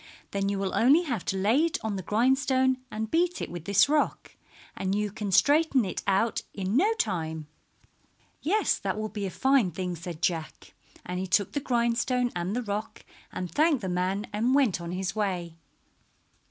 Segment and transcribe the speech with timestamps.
[0.31, 3.65] Then you will only have to lay it on the grindstone and beat it with
[3.65, 4.35] this rock,
[4.75, 7.45] and you can straighten it out in no time."
[8.41, 10.73] "Yes, that will be a fine thing," said Jack,
[11.05, 14.91] and he took the grindstone and the rock and thanked the man and went on
[14.91, 15.59] his way.